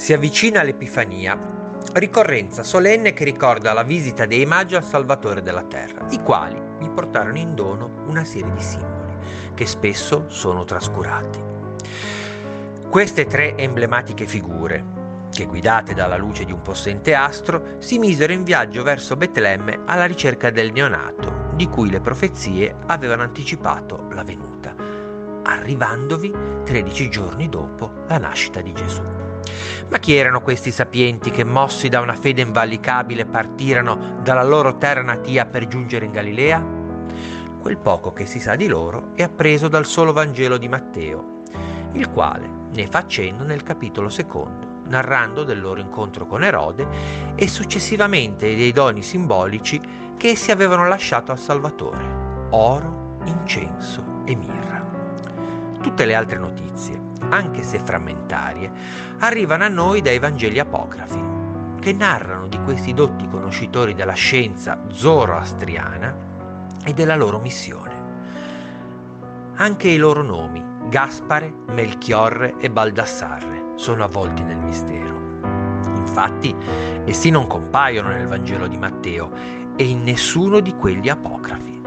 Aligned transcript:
Si 0.00 0.14
avvicina 0.14 0.62
l'Epifania, 0.62 1.38
ricorrenza 1.92 2.62
solenne 2.62 3.12
che 3.12 3.22
ricorda 3.22 3.74
la 3.74 3.82
visita 3.82 4.24
dei 4.24 4.46
magi 4.46 4.74
al 4.74 4.82
Salvatore 4.82 5.42
della 5.42 5.64
Terra, 5.64 6.06
i 6.08 6.22
quali 6.22 6.58
gli 6.80 6.88
portarono 6.88 7.36
in 7.36 7.54
dono 7.54 8.04
una 8.06 8.24
serie 8.24 8.50
di 8.50 8.62
simboli 8.62 9.14
che 9.52 9.66
spesso 9.66 10.24
sono 10.28 10.64
trascurati. 10.64 11.38
Queste 12.88 13.26
tre 13.26 13.58
emblematiche 13.58 14.24
figure, 14.24 15.28
che 15.30 15.44
guidate 15.44 15.92
dalla 15.92 16.16
luce 16.16 16.46
di 16.46 16.52
un 16.52 16.62
possente 16.62 17.14
astro, 17.14 17.76
si 17.76 17.98
misero 17.98 18.32
in 18.32 18.42
viaggio 18.42 18.82
verso 18.82 19.18
Betlemme 19.18 19.80
alla 19.84 20.06
ricerca 20.06 20.48
del 20.48 20.72
neonato, 20.72 21.50
di 21.52 21.68
cui 21.68 21.90
le 21.90 22.00
profezie 22.00 22.74
avevano 22.86 23.20
anticipato 23.20 24.06
la 24.12 24.24
venuta, 24.24 24.74
arrivandovi 25.42 26.34
13 26.64 27.10
giorni 27.10 27.50
dopo 27.50 27.92
la 28.08 28.16
nascita 28.16 28.62
di 28.62 28.72
Gesù. 28.72 29.29
Ma 29.90 29.98
chi 29.98 30.14
erano 30.14 30.40
questi 30.40 30.70
sapienti 30.70 31.32
che, 31.32 31.42
mossi 31.42 31.88
da 31.88 32.00
una 32.00 32.14
fede 32.14 32.42
invalicabile, 32.42 33.26
partirono 33.26 34.20
dalla 34.22 34.44
loro 34.44 34.76
terra 34.76 35.02
natia 35.02 35.46
per 35.46 35.66
giungere 35.66 36.04
in 36.04 36.12
Galilea? 36.12 36.64
Quel 37.60 37.76
poco 37.76 38.12
che 38.12 38.24
si 38.24 38.38
sa 38.38 38.54
di 38.54 38.68
loro 38.68 39.10
è 39.14 39.24
appreso 39.24 39.66
dal 39.66 39.84
solo 39.84 40.12
Vangelo 40.12 40.58
di 40.58 40.68
Matteo, 40.68 41.42
il 41.92 42.08
quale 42.08 42.48
ne 42.72 42.86
fa 42.86 43.04
cenno 43.04 43.42
nel 43.42 43.64
capitolo 43.64 44.08
secondo, 44.08 44.82
narrando 44.86 45.42
del 45.42 45.60
loro 45.60 45.80
incontro 45.80 46.24
con 46.24 46.44
Erode 46.44 46.86
e 47.34 47.48
successivamente 47.48 48.54
dei 48.54 48.70
doni 48.70 49.02
simbolici 49.02 49.80
che 50.16 50.28
essi 50.28 50.52
avevano 50.52 50.86
lasciato 50.86 51.32
al 51.32 51.38
Salvatore, 51.40 52.46
oro, 52.50 53.18
incenso 53.24 54.22
e 54.24 54.36
mirra. 54.36 54.86
Tutte 55.80 56.04
le 56.04 56.14
altre 56.14 56.38
notizie, 56.38 57.09
anche 57.30 57.62
se 57.62 57.78
frammentarie, 57.78 58.70
arrivano 59.18 59.64
a 59.64 59.68
noi 59.68 60.00
dai 60.00 60.18
Vangeli 60.18 60.58
apocrifi, 60.58 61.38
che 61.80 61.92
narrano 61.92 62.46
di 62.46 62.58
questi 62.62 62.92
dotti 62.92 63.26
conoscitori 63.26 63.94
della 63.94 64.12
scienza 64.12 64.78
zoroastriana 64.88 66.68
e 66.84 66.92
della 66.92 67.16
loro 67.16 67.38
missione. 67.38 67.98
Anche 69.56 69.88
i 69.88 69.96
loro 69.96 70.22
nomi, 70.22 70.62
Gaspare, 70.88 71.54
Melchiorre 71.68 72.56
e 72.58 72.70
Baldassarre, 72.70 73.72
sono 73.76 74.04
avvolti 74.04 74.42
nel 74.42 74.58
mistero. 74.58 75.18
Infatti, 75.94 76.54
essi 77.04 77.30
non 77.30 77.46
compaiono 77.46 78.08
nel 78.08 78.26
Vangelo 78.26 78.66
di 78.66 78.76
Matteo 78.76 79.30
e 79.76 79.84
in 79.84 80.02
nessuno 80.02 80.60
di 80.60 80.74
quelli 80.74 81.08
apocrifi 81.08 81.79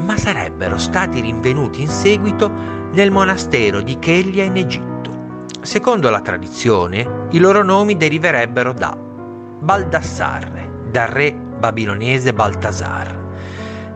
ma 0.00 0.16
sarebbero 0.16 0.78
stati 0.78 1.20
rinvenuti 1.20 1.82
in 1.82 1.88
seguito 1.88 2.50
nel 2.92 3.10
monastero 3.10 3.80
di 3.80 3.98
Chelia 3.98 4.44
in 4.44 4.56
Egitto. 4.56 5.46
Secondo 5.62 6.10
la 6.10 6.20
tradizione, 6.20 7.26
i 7.30 7.38
loro 7.38 7.62
nomi 7.62 7.96
deriverebbero 7.96 8.72
da 8.72 8.96
Baldassarre, 8.96 10.88
dal 10.90 11.08
re 11.08 11.32
babilonese 11.32 12.32
Baltasar, 12.32 13.18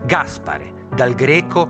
Gaspare, 0.05 0.87
dal 0.95 1.15
greco 1.15 1.69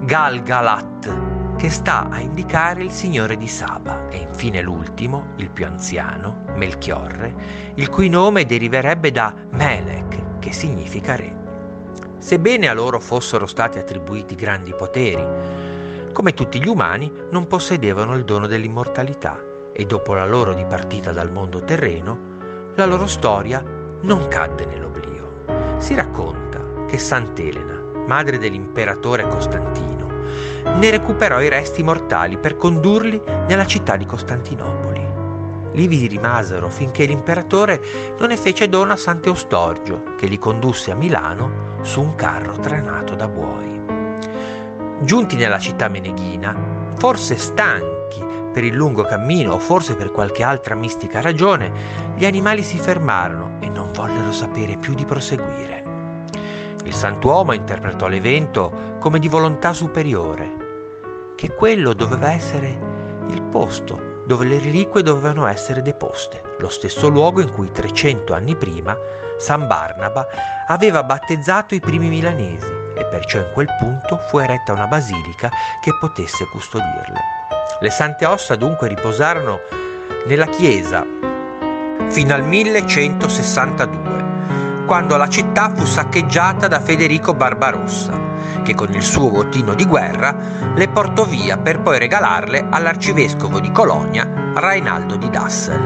Galgalat, 0.00 1.30
che 1.56 1.70
sta 1.70 2.08
a 2.10 2.18
indicare 2.18 2.82
il 2.82 2.90
signore 2.90 3.36
di 3.36 3.46
Saba, 3.46 4.08
e 4.08 4.16
infine 4.16 4.60
l'ultimo, 4.60 5.28
il 5.36 5.50
più 5.50 5.64
anziano, 5.64 6.44
Melchiorre, 6.56 7.72
il 7.74 7.88
cui 7.88 8.08
nome 8.08 8.44
deriverebbe 8.44 9.12
da 9.12 9.32
Melech, 9.50 10.40
che 10.40 10.52
significa 10.52 11.14
re 11.14 11.41
sebbene 12.22 12.68
a 12.68 12.72
loro 12.72 13.00
fossero 13.00 13.46
stati 13.46 13.80
attribuiti 13.80 14.36
grandi 14.36 14.72
poteri. 14.74 16.10
Come 16.12 16.34
tutti 16.34 16.62
gli 16.62 16.68
umani, 16.68 17.12
non 17.30 17.48
possedevano 17.48 18.14
il 18.14 18.22
dono 18.22 18.46
dell'immortalità 18.46 19.42
e 19.72 19.84
dopo 19.86 20.14
la 20.14 20.24
loro 20.24 20.54
dipartita 20.54 21.10
dal 21.10 21.32
mondo 21.32 21.64
terreno, 21.64 22.70
la 22.76 22.86
loro 22.86 23.08
storia 23.08 23.60
non 24.02 24.28
cadde 24.28 24.66
nell'oblio. 24.66 25.44
Si 25.78 25.94
racconta 25.94 26.84
che 26.86 26.96
Sant'Elena, 26.96 28.04
madre 28.06 28.38
dell'imperatore 28.38 29.26
Costantino, 29.26 30.08
ne 30.76 30.90
recuperò 30.90 31.40
i 31.40 31.48
resti 31.48 31.82
mortali 31.82 32.38
per 32.38 32.54
condurli 32.54 33.20
nella 33.48 33.66
città 33.66 33.96
di 33.96 34.04
Costantinopoli. 34.04 35.10
Lì 35.72 35.88
vi 35.88 36.06
rimasero 36.06 36.68
finché 36.68 37.04
l'imperatore 37.04 37.82
non 38.18 38.28
ne 38.28 38.36
fece 38.36 38.68
dono 38.68 38.92
a 38.92 38.96
Sant'Eustorgio, 38.96 40.14
che 40.16 40.26
li 40.26 40.38
condusse 40.38 40.92
a 40.92 40.94
Milano 40.94 41.71
su 41.82 42.00
un 42.00 42.14
carro 42.14 42.58
tranato 42.58 43.14
da 43.14 43.28
buoi. 43.28 43.80
Giunti 45.00 45.36
nella 45.36 45.58
città 45.58 45.88
meneghina, 45.88 46.90
forse 46.96 47.36
stanchi 47.36 48.24
per 48.52 48.64
il 48.64 48.74
lungo 48.74 49.02
cammino 49.02 49.54
o 49.54 49.58
forse 49.58 49.96
per 49.96 50.12
qualche 50.12 50.42
altra 50.42 50.74
mistica 50.74 51.20
ragione, 51.20 51.72
gli 52.14 52.24
animali 52.24 52.62
si 52.62 52.78
fermarono 52.78 53.56
e 53.60 53.68
non 53.68 53.90
vollero 53.92 54.30
sapere 54.32 54.76
più 54.76 54.94
di 54.94 55.04
proseguire. 55.04 55.82
Il 56.84 56.94
santuomo 56.94 57.52
interpretò 57.52 58.08
l'evento 58.08 58.96
come 58.98 59.18
di 59.18 59.28
volontà 59.28 59.72
superiore, 59.72 61.34
che 61.34 61.50
quello 61.52 61.94
doveva 61.94 62.32
essere 62.32 62.78
il 63.28 63.42
posto 63.42 64.11
dove 64.24 64.46
le 64.46 64.58
reliquie 64.58 65.02
dovevano 65.02 65.46
essere 65.46 65.82
deposte, 65.82 66.42
lo 66.58 66.68
stesso 66.68 67.08
luogo 67.08 67.40
in 67.40 67.50
cui 67.50 67.70
300 67.70 68.34
anni 68.34 68.56
prima 68.56 68.96
San 69.38 69.66
Barnaba 69.66 70.26
aveva 70.66 71.02
battezzato 71.02 71.74
i 71.74 71.80
primi 71.80 72.08
milanesi 72.08 72.70
e 72.94 73.04
perciò 73.06 73.38
in 73.38 73.50
quel 73.52 73.68
punto 73.78 74.18
fu 74.28 74.38
eretta 74.38 74.72
una 74.72 74.86
basilica 74.86 75.50
che 75.80 75.90
potesse 75.98 76.46
custodirle. 76.52 77.20
Le 77.80 77.90
sante 77.90 78.24
ossa 78.26 78.54
dunque 78.54 78.88
riposarono 78.88 79.60
nella 80.26 80.46
chiesa 80.46 81.04
fino 82.08 82.34
al 82.34 82.44
1162, 82.44 84.31
quando 84.92 85.16
la 85.16 85.26
città 85.26 85.72
fu 85.74 85.86
saccheggiata 85.86 86.68
da 86.68 86.78
Federico 86.78 87.32
Barbarossa 87.32 88.60
che 88.62 88.74
con 88.74 88.92
il 88.92 89.02
suo 89.02 89.30
bottino 89.30 89.72
di 89.72 89.86
guerra 89.86 90.36
le 90.74 90.86
portò 90.88 91.24
via 91.24 91.56
per 91.56 91.80
poi 91.80 91.98
regalarle 91.98 92.66
all'arcivescovo 92.68 93.58
di 93.58 93.72
Colonia, 93.72 94.52
Rainaldo 94.54 95.16
di 95.16 95.30
Dassel. 95.30 95.80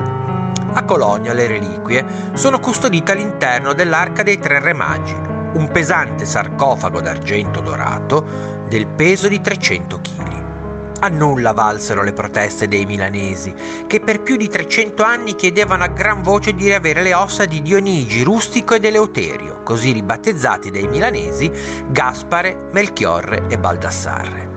A 0.73 0.83
Colonia 0.83 1.35
le 1.35 1.47
reliquie 1.47 2.05
sono 2.33 2.59
custodite 2.59 3.13
all'interno 3.13 3.75
dell'Arca 3.75 4.25
dei 4.25 4.41
Tre 4.41 4.59
Re 4.59 4.73
Magi, 4.73 5.15
un 5.15 5.69
pesante 5.71 6.25
sarcofago 6.25 7.01
d'argento 7.01 7.61
dorato 7.61 8.65
del 8.69 8.89
peso 8.89 9.29
di 9.29 9.41
300 9.41 10.01
kg. 10.01 10.26
A 11.07 11.09
nulla 11.09 11.53
valsero 11.53 12.03
le 12.03 12.13
proteste 12.13 12.67
dei 12.67 12.85
milanesi, 12.85 13.55
che 13.87 14.01
per 14.01 14.23
più 14.23 14.35
di 14.35 14.49
300 14.49 15.05
anni 15.05 15.37
chiedevano 15.37 15.85
a 15.85 15.87
gran 15.87 16.21
voce 16.21 16.53
di 16.53 16.65
riavere 16.65 17.01
le 17.05 17.15
ossa 17.15 17.45
di 17.45 17.63
Dionigi, 17.63 18.25
Rustico 18.25 18.75
ed 18.75 18.85
Eleuterio, 18.85 19.63
così 19.63 19.93
ribattezzati 19.93 20.69
dai 20.73 20.89
milanesi 20.89 21.49
Gaspare, 21.91 22.71
Melchiorre 22.73 23.45
e 23.49 23.57
Baldassarre. 23.57 24.49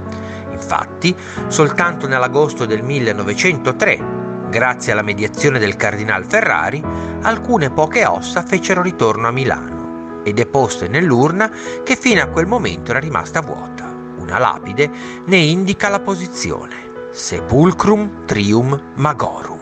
Infatti, 0.50 1.16
soltanto 1.50 2.08
nell'agosto 2.08 2.66
del 2.66 2.82
1903, 2.82 4.48
grazie 4.50 4.92
alla 4.92 5.04
mediazione 5.04 5.60
del 5.60 5.76
cardinal 5.76 6.26
Ferrari, 6.26 6.84
alcune 7.22 7.70
poche 7.70 8.08
ossa 8.08 8.42
fecero 8.42 8.82
ritorno 8.82 9.28
a 9.28 9.32
Milano 9.32 10.24
e 10.24 10.34
deposte 10.34 10.88
nell'urna 10.88 11.52
che 11.84 11.96
fino 11.96 12.24
a 12.24 12.28
quel 12.28 12.48
momento 12.48 12.90
era 12.90 13.00
rimasta 13.00 13.40
vuota 13.42 13.99
una 14.20 14.38
lapide 14.38 14.90
ne 15.26 15.38
indica 15.38 15.90
la 15.90 16.00
posizione. 16.00 16.88
Sepulcrum 17.12 18.26
trium 18.26 18.94
magorum. 18.96 19.59